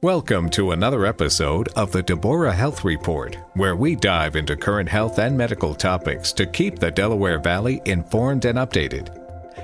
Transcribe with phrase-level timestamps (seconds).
[0.00, 5.18] Welcome to another episode of the Deborah Health Report, where we dive into current health
[5.18, 9.12] and medical topics to keep the Delaware Valley informed and updated.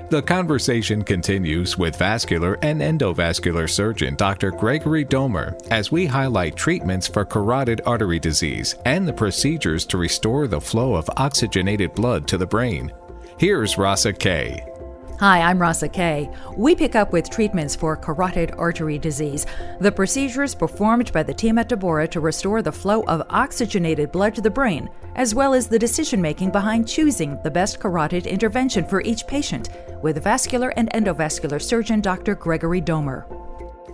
[0.09, 4.51] The conversation continues with vascular and endovascular surgeon Dr.
[4.51, 10.49] Gregory Domer as we highlight treatments for carotid artery disease and the procedures to restore
[10.49, 12.91] the flow of oxygenated blood to the brain.
[13.37, 14.74] Here's Rasa Kaye.
[15.17, 16.29] Hi, I'm Rasa Kaye.
[16.57, 19.45] We pick up with treatments for carotid artery disease,
[19.79, 24.35] the procedures performed by the team at Deborah to restore the flow of oxygenated blood
[24.35, 28.83] to the brain, as well as the decision making behind choosing the best carotid intervention
[28.83, 29.69] for each patient,
[30.01, 32.35] with vascular and endovascular surgeon Dr.
[32.35, 33.23] Gregory Domer.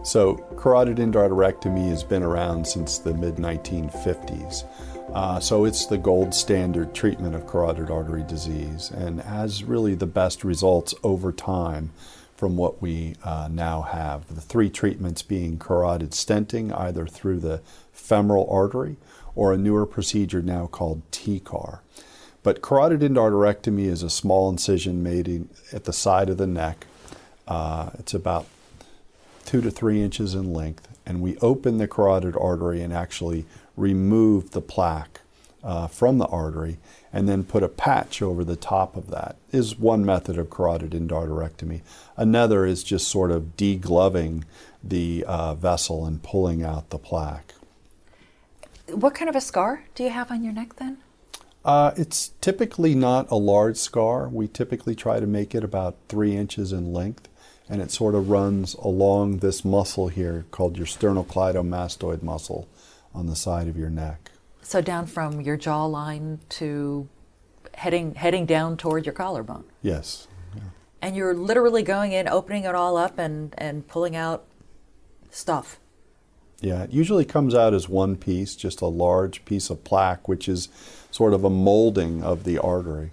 [0.04, 4.64] So, carotid endarterectomy has been around since the mid 1950s.
[5.14, 10.06] Uh, so it's the gold standard treatment of carotid artery disease and has really the
[10.06, 11.92] best results over time
[12.36, 14.34] from what we uh, now have.
[14.34, 17.62] The three treatments being carotid stenting, either through the
[17.92, 18.96] femoral artery
[19.36, 21.80] or a newer procedure now called TCAR.
[22.42, 26.88] But carotid endarterectomy is a small incision made at the side of the neck.
[27.48, 28.48] Uh, it's about
[29.46, 34.52] two to three inches in length, and we open the carotid artery and actually remove
[34.52, 35.22] the plaque
[35.64, 36.78] uh, from the artery
[37.14, 40.92] and then put a patch over the top of that is one method of carotid
[40.92, 41.82] endarterectomy.
[42.18, 44.44] Another is just sort of degloving
[44.84, 47.54] the uh, vessel and pulling out the plaque.
[48.88, 50.98] What kind of a scar do you have on your neck then?
[51.64, 54.28] Uh, it's typically not a large scar.
[54.28, 57.30] We typically try to make it about three inches in length,
[57.70, 62.68] and it sort of runs along this muscle here called your sternocleidomastoid muscle
[63.14, 64.32] on the side of your neck.
[64.62, 67.08] So down from your jawline to
[67.74, 69.66] heading heading down toward your collarbone.
[69.82, 70.28] Yes.
[70.56, 70.62] Yeah.
[71.02, 74.46] And you're literally going in, opening it all up, and and pulling out
[75.30, 75.80] stuff.
[76.62, 80.48] Yeah, it usually comes out as one piece, just a large piece of plaque, which
[80.48, 80.70] is
[81.10, 83.12] sort of a molding of the artery.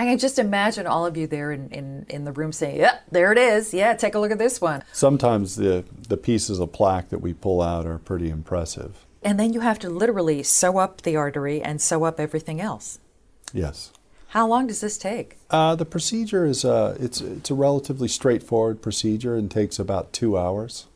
[0.00, 3.00] I can just imagine all of you there in, in, in the room saying, Yeah,
[3.12, 3.74] there it is.
[3.74, 4.82] Yeah, take a look at this one.
[4.94, 9.04] Sometimes the, the pieces of plaque that we pull out are pretty impressive.
[9.22, 12.98] And then you have to literally sew up the artery and sew up everything else.
[13.52, 13.92] Yes.
[14.28, 15.36] How long does this take?
[15.50, 20.38] Uh, the procedure is uh, it's it's a relatively straightforward procedure and takes about two
[20.38, 20.86] hours.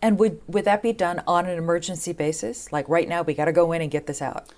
[0.00, 2.72] And would would that be done on an emergency basis?
[2.72, 4.48] Like right now, we got to go in and get this out.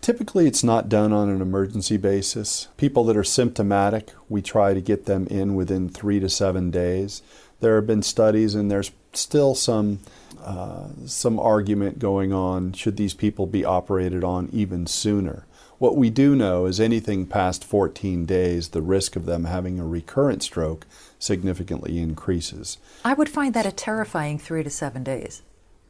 [0.00, 2.68] Typically, it's not done on an emergency basis.
[2.76, 7.22] People that are symptomatic, we try to get them in within three to seven days.
[7.60, 10.00] There have been studies, and there's still some
[10.42, 12.72] uh, some argument going on.
[12.72, 15.44] Should these people be operated on even sooner?
[15.78, 19.86] What we do know is anything past 14 days, the risk of them having a
[19.86, 20.86] recurrent stroke
[21.18, 22.76] significantly increases.
[23.02, 25.42] I would find that a terrifying three to seven days.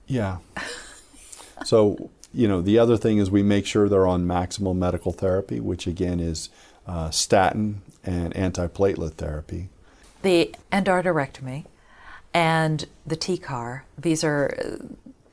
[0.06, 0.38] Yeah.
[1.64, 5.60] so, you know, the other thing is we make sure they're on maximal medical therapy,
[5.60, 6.48] which again is
[6.86, 9.68] uh, statin and antiplatelet therapy.
[10.22, 11.64] The endarterectomy
[12.32, 14.56] and the TCAR, these are,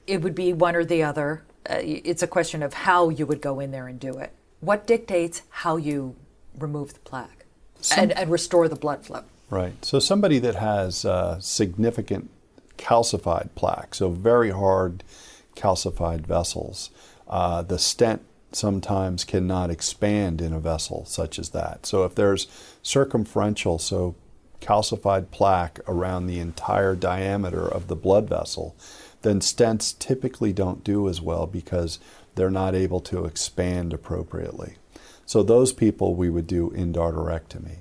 [0.07, 1.43] it would be one or the other.
[1.69, 4.31] Uh, it's a question of how you would go in there and do it.
[4.59, 6.15] What dictates how you
[6.57, 7.45] remove the plaque
[7.81, 9.23] Some, and, and, restore the blood flow?
[9.49, 9.85] Right.
[9.85, 12.29] So, somebody that has uh, significant
[12.77, 15.03] calcified plaque, so very hard
[15.57, 16.91] calcified vessels,
[17.27, 21.85] uh, the stent sometimes cannot expand in a vessel such as that.
[21.85, 22.47] So, if there's
[22.83, 24.15] circumferential, so
[24.61, 28.75] calcified plaque around the entire diameter of the blood vessel,
[29.21, 31.99] then stents typically don't do as well because
[32.35, 34.75] they're not able to expand appropriately.
[35.25, 37.79] So those people we would do endarterectomy.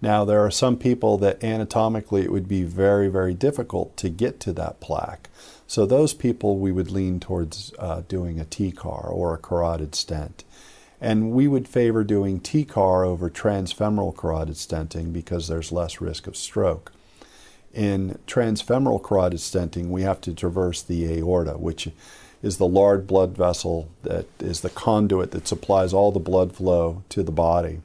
[0.00, 4.40] Now there are some people that anatomically it would be very very difficult to get
[4.40, 5.28] to that plaque.
[5.66, 10.44] So those people we would lean towards uh, doing a TCAR or a carotid stent.
[11.00, 16.36] And we would favor doing TCAR over transfemoral carotid stenting because there's less risk of
[16.36, 16.92] stroke.
[17.74, 21.88] In transfemoral carotid stenting, we have to traverse the aorta, which
[22.42, 27.02] is the large blood vessel that is the conduit that supplies all the blood flow
[27.10, 27.80] to the body.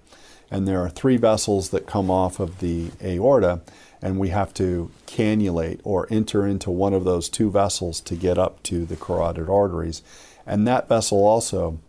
[0.49, 3.61] And there are three vessels that come off of the aorta,
[4.01, 8.37] and we have to cannulate or enter into one of those two vessels to get
[8.37, 10.01] up to the carotid arteries.
[10.45, 11.79] And that vessel also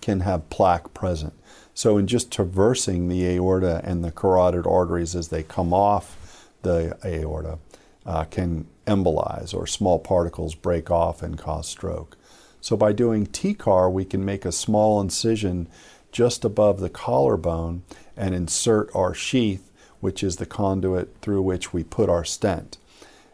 [0.00, 1.34] can have plaque present.
[1.74, 6.98] So, in just traversing the aorta and the carotid arteries as they come off the
[7.04, 7.58] aorta,
[8.04, 12.16] uh, can embolize or small particles break off and cause stroke.
[12.60, 15.66] So, by doing TCAR, we can make a small incision
[16.10, 17.82] just above the collarbone
[18.16, 19.71] and insert our sheath,
[20.02, 22.76] which is the conduit through which we put our stent.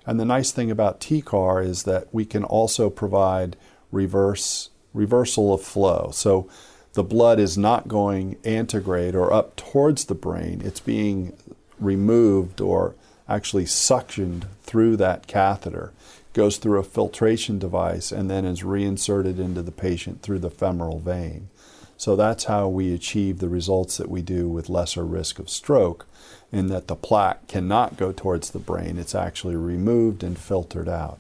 [0.06, 3.56] And the nice thing about TCAR is that we can also provide
[3.90, 6.10] reverse reversal of flow.
[6.12, 6.48] So
[6.92, 10.60] the blood is not going antegrade or up towards the brain.
[10.64, 11.34] It's being
[11.78, 12.94] removed or
[13.28, 15.92] actually suctioned through that catheter,
[16.32, 20.98] goes through a filtration device, and then is reinserted into the patient through the femoral
[20.98, 21.48] vein.
[21.98, 26.06] So that's how we achieve the results that we do with lesser risk of stroke,
[26.52, 28.98] in that the plaque cannot go towards the brain.
[28.98, 31.18] It's actually removed and filtered out.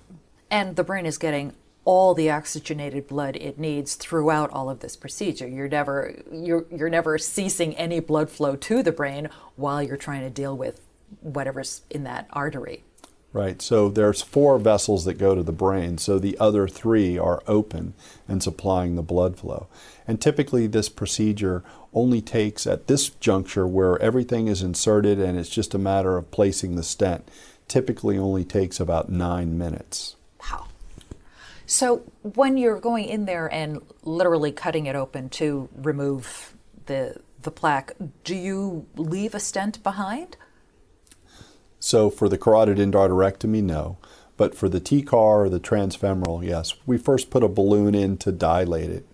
[0.50, 1.52] And the brain is getting
[1.84, 5.48] all the oxygenated blood it needs throughout all of this procedure.
[5.48, 10.20] You're never you're you're never ceasing any blood flow to the brain while you're trying
[10.20, 10.80] to deal with
[11.20, 12.84] whatever's in that artery.
[13.38, 13.62] Right.
[13.62, 17.94] So there's four vessels that go to the brain, so the other three are open
[18.26, 19.68] and supplying the blood flow.
[20.08, 21.62] And typically this procedure
[21.94, 26.32] only takes at this juncture where everything is inserted and it's just a matter of
[26.32, 27.30] placing the stent,
[27.68, 30.16] typically only takes about 9 minutes.
[30.40, 30.66] Wow.
[31.64, 36.54] So when you're going in there and literally cutting it open to remove
[36.86, 37.92] the the plaque,
[38.24, 40.36] do you leave a stent behind?
[41.80, 43.98] So for the carotid endarterectomy, no.
[44.36, 46.74] But for the TCAR or the transfemoral, yes.
[46.86, 49.06] We first put a balloon in to dilate it,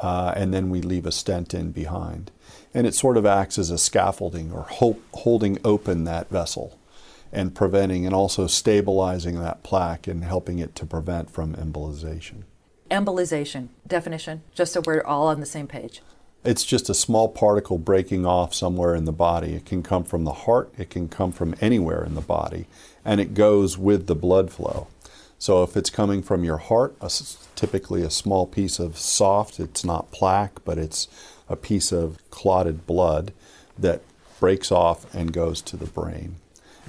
[0.00, 2.30] uh, and then we leave a stent in behind.
[2.72, 6.78] And it sort of acts as a scaffolding or ho- holding open that vessel
[7.34, 12.44] and preventing and also stabilizing that plaque and helping it to prevent from embolization.
[12.90, 16.00] Embolization, definition, just so we're all on the same page.
[16.44, 19.54] It's just a small particle breaking off somewhere in the body.
[19.54, 22.66] It can come from the heart, it can come from anywhere in the body,
[23.02, 24.88] and it goes with the blood flow.
[25.38, 27.10] So if it's coming from your heart, a,
[27.54, 31.08] typically a small piece of soft, it's not plaque, but it's
[31.48, 33.32] a piece of clotted blood
[33.78, 34.02] that
[34.38, 36.36] breaks off and goes to the brain.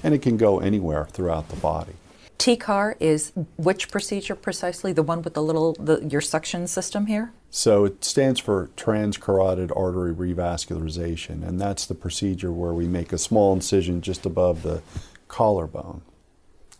[0.02, 1.94] And it can go anywhere throughout the body.
[2.38, 4.92] TCAR is which procedure precisely?
[4.92, 7.32] The one with the little the, your suction system here?
[7.56, 13.18] So it stands for transcarotid artery revascularization, and that's the procedure where we make a
[13.18, 14.82] small incision just above the
[15.28, 16.02] collarbone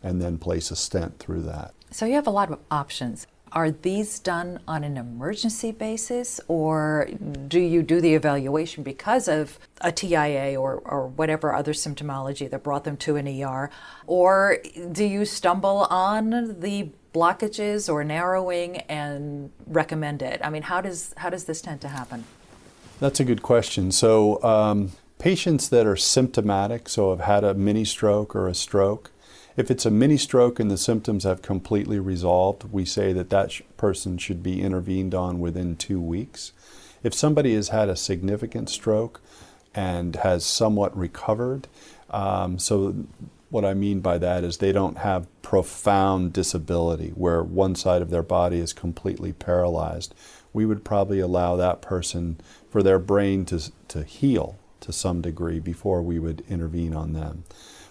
[0.03, 1.73] and then place a stent through that.
[1.91, 3.27] So you have a lot of options.
[3.57, 7.09] Are these done on an emergency basis, or
[7.49, 12.63] do you do the evaluation because of a TIA or, or whatever other symptomology that
[12.63, 13.71] brought them to an ER?
[14.07, 14.59] Or
[14.93, 20.39] do you stumble on the blockages or narrowing and recommend it?
[20.45, 22.25] I mean, how does, how does this tend to happen?
[23.01, 23.91] That's a good question.
[23.91, 29.13] So, um, patients that are symptomatic, so have had a mini stroke or a stroke,
[29.57, 33.53] if it's a mini stroke and the symptoms have completely resolved, we say that that
[33.53, 36.53] sh- person should be intervened on within two weeks.
[37.03, 39.21] If somebody has had a significant stroke
[39.75, 41.69] and has somewhat recovered,
[42.11, 43.07] um, so
[43.49, 48.11] what I mean by that is they don't have profound disability where one side of
[48.11, 50.15] their body is completely paralyzed.
[50.53, 52.39] We would probably allow that person
[52.71, 57.45] for their brain to, to heal to some degree before we would intervene on them.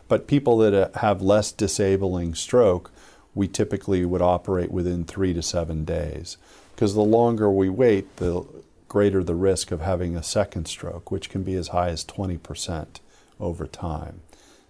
[0.07, 2.91] But people that uh, have less disabling stroke,
[3.33, 6.37] we typically would operate within three to seven days.
[6.73, 8.45] Because the longer we wait, the
[8.87, 12.99] greater the risk of having a second stroke, which can be as high as 20%
[13.39, 14.21] over time.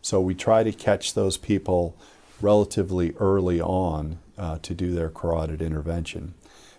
[0.02, 1.96] So we try to catch those people
[2.42, 6.34] relatively early on uh, to do their carotid intervention.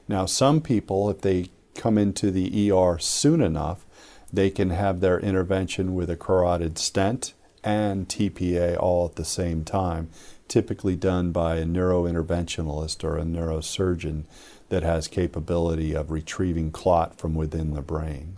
[0.09, 3.85] Now, some people, if they come into the ER soon enough,
[4.33, 7.33] they can have their intervention with a carotid stent
[7.67, 10.09] and TPA all at the same time,
[10.47, 14.23] typically done by a neurointerventionalist or a neurosurgeon
[14.69, 18.37] that has capability of retrieving clot from within the brain.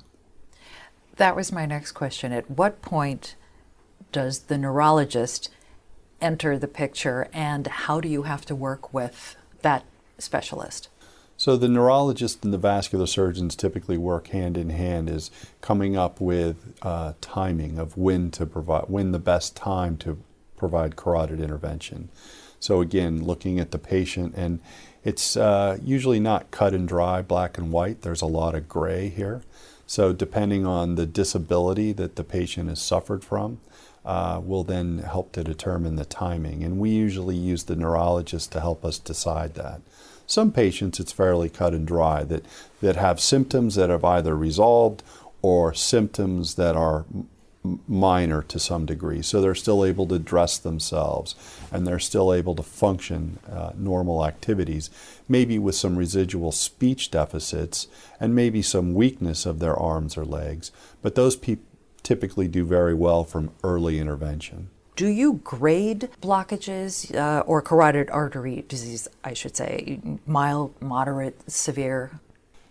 [1.17, 2.33] That was my next question.
[2.33, 3.35] At what point
[4.13, 5.51] does the neurologist
[6.23, 9.85] enter the picture and how do you have to work with that
[10.17, 10.89] specialist?
[11.39, 15.31] So the neurologist and the vascular surgeons typically work hand in hand is
[15.61, 20.19] coming up with uh, timing of when to provide, when the best time to
[20.57, 22.09] provide carotid intervention.
[22.59, 24.59] So again, looking at the patient, and
[25.05, 28.03] it's uh, usually not cut and dry, black and white.
[28.03, 29.43] There's a lot of gray here.
[29.87, 33.61] So depending on the disability that the patient has suffered from,
[34.05, 36.65] uh, will then help to determine the timing.
[36.65, 39.83] And we usually use the neurologist to help us decide that.
[40.29, 42.45] Some patients, it's fairly cut and dry that,
[42.83, 45.03] that have symptoms that have either resolved
[45.41, 47.07] or symptoms that are
[47.87, 49.23] minor to some degree.
[49.23, 51.35] So they're still able to dress themselves
[51.73, 54.91] and they're still able to function uh, normal activities,
[55.29, 57.89] maybe with some residual speech deficits
[58.21, 60.71] and maybe some weakness of their arms or legs.
[61.01, 61.65] But those people
[62.03, 64.69] typically do very well from early intervention.
[64.99, 72.19] Do you grade blockages uh, or carotid artery disease, I should say, mild, moderate, severe?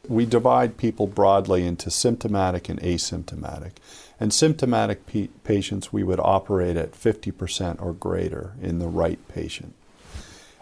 [0.09, 3.75] We divide people broadly into symptomatic and asymptomatic.
[4.19, 5.03] And symptomatic
[5.45, 9.73] patients, we would operate at 50% or greater in the right patient.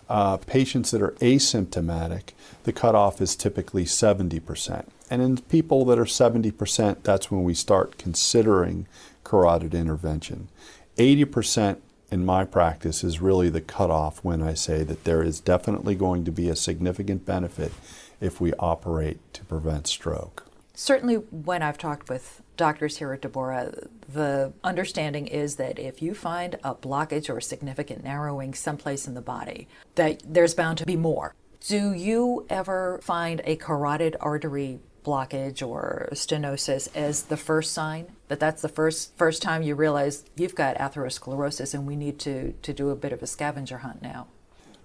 [0.08, 4.86] Uh, patients that are asymptomatic, the cutoff is typically 70%.
[5.10, 8.86] And in people that are 70%, that's when we start considering
[9.24, 10.50] carotid intervention.
[10.98, 11.78] 80%
[12.12, 16.24] in my practice is really the cutoff when I say that there is definitely going
[16.26, 17.74] to be a significant benefit
[18.22, 20.46] if we operate to prevent stroke.
[20.74, 23.74] Certainly, when I've talked with doctors here at Deborah,
[24.12, 29.22] the understanding is that if you find a blockage or significant narrowing someplace in the
[29.22, 31.34] body, that there's bound to be more.
[31.62, 38.40] Do you ever find a carotid artery blockage or stenosis as the first sign that
[38.40, 42.74] that's the first first time you realize you've got atherosclerosis and we need to to
[42.74, 44.28] do a bit of a scavenger hunt now.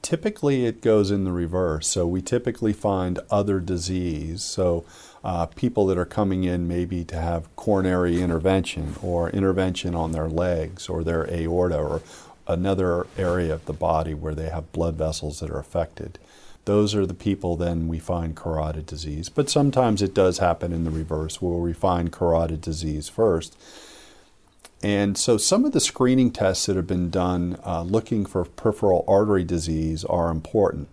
[0.02, 1.86] Typically it goes in the reverse.
[1.88, 4.42] So we typically find other disease.
[4.42, 4.84] So
[5.22, 10.28] uh, people that are coming in maybe to have coronary intervention or intervention on their
[10.28, 12.02] legs or their aorta or
[12.46, 16.18] another area of the body where they have blood vessels that are affected
[16.70, 19.28] those are the people then we find carotid disease.
[19.28, 23.58] But sometimes it does happen in the reverse where we find carotid disease first.
[24.80, 29.04] And so some of the screening tests that have been done uh, looking for peripheral
[29.08, 30.88] artery disease are important.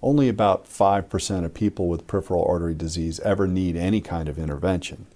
[0.00, 5.06] Only about 5% of people with peripheral artery disease ever need any kind of intervention.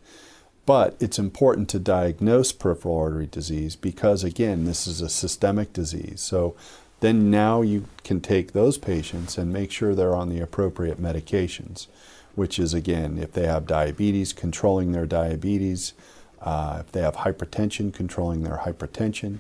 [0.67, 6.21] But it's important to diagnose peripheral artery disease because, again, this is a systemic disease.
[6.21, 6.55] So
[7.01, 11.87] then now you can take those patients and make sure they're on the appropriate medications,
[12.35, 15.93] which is again, if they have diabetes, controlling their diabetes,
[16.41, 19.39] uh, if they have hypertension, controlling their hypertension,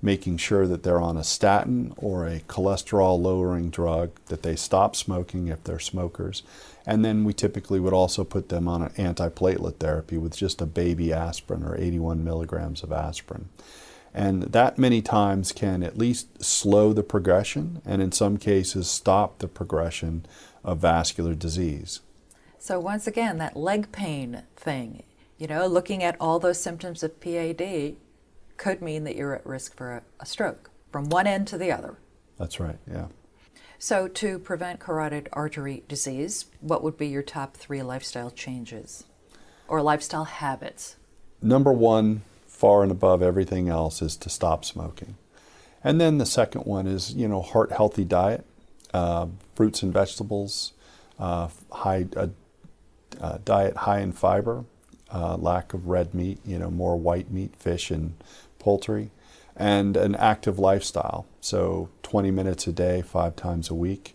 [0.00, 4.96] making sure that they're on a statin or a cholesterol lowering drug, that they stop
[4.96, 6.42] smoking if they're smokers.
[6.84, 10.66] And then we typically would also put them on an antiplatelet therapy with just a
[10.66, 13.48] baby aspirin or 81 milligrams of aspirin.
[14.14, 19.38] And that many times can at least slow the progression and in some cases stop
[19.38, 20.26] the progression
[20.62, 22.00] of vascular disease.
[22.58, 25.02] So, once again, that leg pain thing,
[25.38, 27.96] you know, looking at all those symptoms of PAD
[28.56, 31.72] could mean that you're at risk for a, a stroke from one end to the
[31.72, 31.96] other.
[32.38, 33.06] That's right, yeah.
[33.78, 39.04] So, to prevent carotid artery disease, what would be your top three lifestyle changes
[39.66, 40.94] or lifestyle habits?
[41.42, 42.22] Number one,
[42.62, 45.16] far and above everything else is to stop smoking.
[45.82, 48.46] And then the second one is, you know, heart healthy diet,
[48.94, 49.26] uh,
[49.56, 50.72] fruits and vegetables,
[51.18, 52.28] uh, high uh,
[53.20, 54.64] uh, diet high in fiber,
[55.12, 58.14] uh, lack of red meat, you know, more white meat, fish and
[58.60, 59.10] poultry,
[59.56, 61.26] and an active lifestyle.
[61.40, 64.14] So 20 minutes a day, five times a week,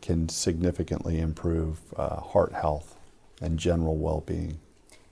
[0.00, 2.96] can significantly improve heart health
[3.40, 4.58] and general well-being.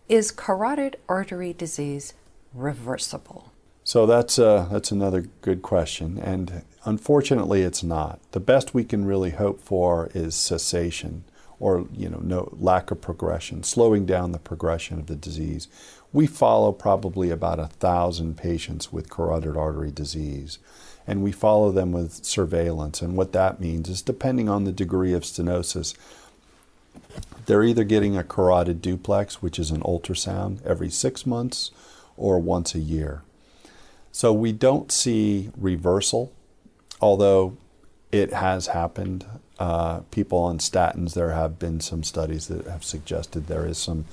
[0.09, 2.15] Is carotid artery disease
[2.55, 3.53] reversible?
[3.85, 8.21] So that's uh, that's another good question, and unfortunately, it's not.
[8.31, 11.25] The best we can really hope for is cessation,
[11.59, 15.67] or you know, no lack of progression, slowing down the progression of the disease.
[16.13, 20.61] We follow probably about a thousand patients with carotid artery disease,
[21.05, 23.03] and we follow them with surveillance.
[23.03, 25.97] And what that means is, depending on the degree of stenosis,
[27.47, 31.73] they're either getting a carotid duplex, which is an ultrasound every six months
[32.23, 33.23] or once a year.
[34.13, 36.33] So we don't see reversal,
[37.01, 37.57] although
[38.13, 39.27] it has happened.
[39.59, 44.05] Uh, people on statins, there have been some studies that have suggested there is some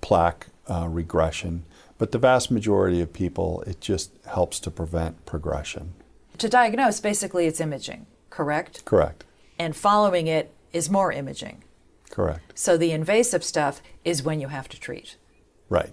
[0.00, 1.64] plaque uh, regression,
[1.98, 5.94] but the vast majority of people, it just helps to prevent progression.
[6.38, 8.84] To diagnose, basically, it's imaging, correct?
[8.84, 9.24] Correct.
[9.58, 11.62] And following it is more imaging.
[12.10, 12.58] Correct.
[12.58, 15.16] So the invasive stuff is when you have to treat.
[15.68, 15.92] Right.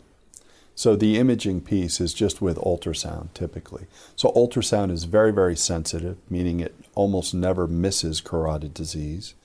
[0.75, 3.85] So the imaging piece is just with ultrasound typically.
[4.15, 9.35] So ultrasound is very, very sensitive, meaning it almost never misses carotid disease.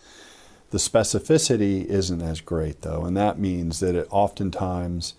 [0.70, 5.14] The specificity isn't as great though, and that means that it oftentimes,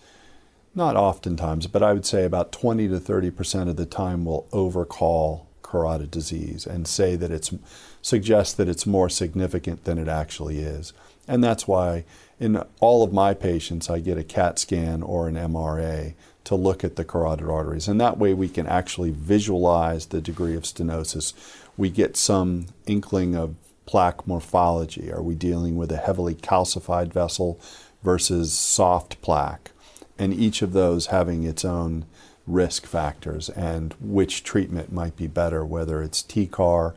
[0.76, 4.48] not oftentimes, but I would say about 20 to 30 percent of the time will
[4.52, 7.52] overcall carotid disease and say that it's
[8.02, 10.94] suggests that it's more significant than it actually is.
[11.30, 12.06] And that's why
[12.40, 16.84] in all of my patients, I get a CAT scan or an MRA to look
[16.84, 17.88] at the carotid arteries.
[17.88, 21.34] And that way we can actually visualize the degree of stenosis.
[21.78, 23.56] We get some inkling of
[23.86, 25.12] plaque morphology.
[25.12, 27.60] Are we dealing with a heavily calcified vessel
[28.02, 29.70] versus soft plaque?
[30.18, 32.06] And each of those having its own
[32.48, 36.96] risk factors and which treatment might be better, whether it's TCAR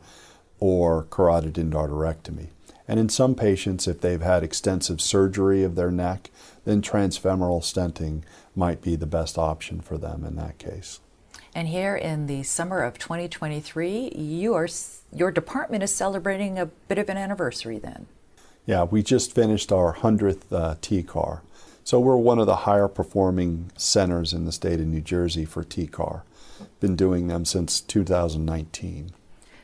[0.58, 2.46] or carotid endarterectomy.
[2.88, 6.30] And in some patients, if they've had extensive surgery of their neck,
[6.64, 8.22] then transfemoral stenting
[8.54, 11.00] might be the best option for them in that case.
[11.54, 14.68] And here in the summer of 2023, you are,
[15.14, 18.06] your department is celebrating a bit of an anniversary then.
[18.64, 21.40] Yeah, we just finished our 100th uh, TCAR.
[21.84, 25.64] So we're one of the higher performing centers in the state of New Jersey for
[25.64, 26.22] TCAR.
[26.80, 29.10] Been doing them since 2019.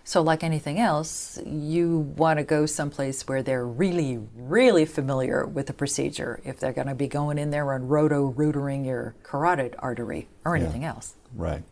[0.09, 5.67] So, like anything else, you want to go someplace where they're really, really familiar with
[5.67, 9.77] the procedure if they're going to be going in there and roto rootering your carotid
[9.81, 11.15] artery or anything yeah, else.
[11.35, 11.63] Right.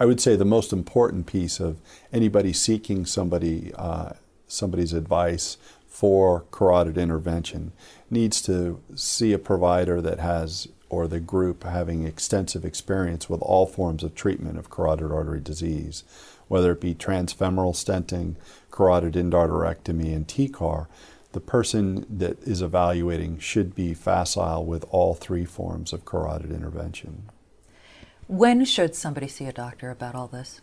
[0.00, 1.78] I would say the most important piece of
[2.12, 4.14] anybody seeking somebody uh,
[4.48, 7.70] somebody's advice for carotid intervention
[8.10, 13.66] needs to see a provider that has or the group having extensive experience with all
[13.66, 16.02] forms of treatment of carotid artery disease
[16.48, 18.36] whether it be transfemoral stenting,
[18.70, 20.86] carotid endarterectomy, and TCAR,
[21.32, 27.28] the person that is evaluating should be facile with all three forms of carotid intervention.
[28.26, 30.60] When should somebody see a doctor about all this?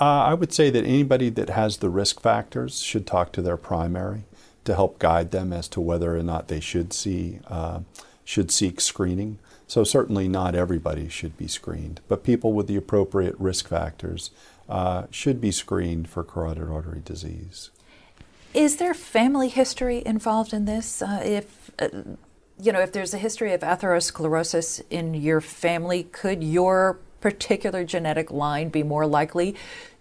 [0.00, 3.58] Uh, I would say that anybody that has the risk factors should talk to their
[3.58, 4.24] primary
[4.64, 7.80] to help guide them as to whether or not they should see uh,
[8.24, 9.38] should seek screening.
[9.70, 14.32] So certainly not everybody should be screened, but people with the appropriate risk factors
[14.68, 17.70] uh, should be screened for carotid artery disease.
[18.52, 21.00] Is there family history involved in this?
[21.00, 21.88] Uh, if uh,
[22.60, 28.32] you know, if there's a history of atherosclerosis in your family, could your particular genetic
[28.32, 29.54] line be more likely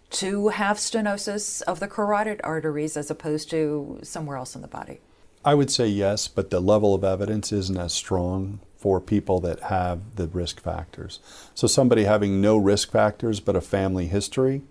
[0.10, 5.00] to have stenosis of the carotid arteries as opposed to somewhere else in the body?
[5.46, 9.60] I would say yes, but the level of evidence isn't as strong for people that
[9.64, 11.20] have the risk factors.
[11.54, 14.62] So somebody having no risk factors but a family history,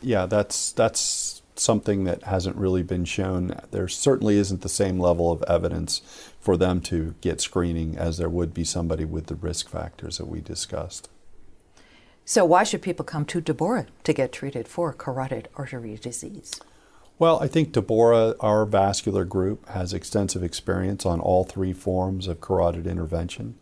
[0.00, 3.54] yeah, that's that's something that hasn't really been shown.
[3.70, 6.00] There certainly isn't the same level of evidence
[6.40, 10.26] for them to get screening as there would be somebody with the risk factors that
[10.26, 11.10] we discussed.
[12.24, 16.60] So why should people come to Deborah to get treated for carotid artery disease?
[17.20, 22.40] Well, I think Deborah, our vascular group, has extensive experience on all three forms of
[22.40, 23.56] carotid intervention.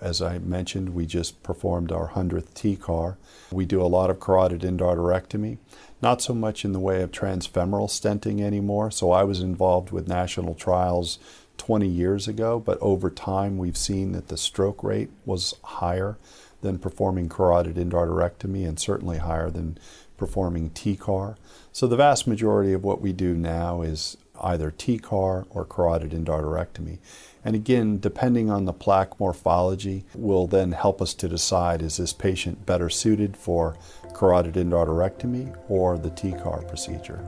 [0.00, 3.16] As I mentioned, we just performed our 100th TCAR.
[3.50, 5.58] We do a lot of carotid endarterectomy,
[6.00, 8.92] not so much in the way of transfemoral stenting anymore.
[8.92, 11.18] So I was involved with national trials
[11.58, 16.16] 20 years ago, but over time we've seen that the stroke rate was higher
[16.62, 19.78] than performing carotid endarterectomy and certainly higher than
[20.20, 21.36] performing TCAR.
[21.72, 26.98] So the vast majority of what we do now is either TCAR or carotid endarterectomy.
[27.42, 32.12] And again, depending on the plaque morphology, will then help us to decide is this
[32.12, 33.76] patient better suited for
[34.12, 37.24] carotid endarterectomy or the TCAR procedure.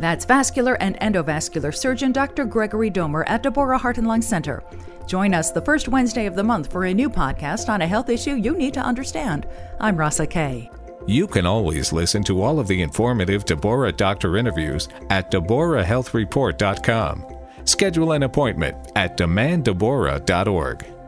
[0.00, 2.46] That's vascular and endovascular surgeon Dr.
[2.46, 4.64] Gregory Domer at Deborah Heart and Lung Center.
[5.06, 8.08] Join us the first Wednesday of the month for a new podcast on a health
[8.08, 9.46] issue you need to understand.
[9.78, 10.70] I'm Rasa Kaye.
[11.06, 17.26] You can always listen to all of the informative Deborah doctor interviews at DeborahHealthReport.com.
[17.64, 21.01] Schedule an appointment at demanddeborah.org.